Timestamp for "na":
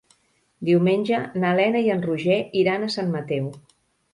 1.43-1.51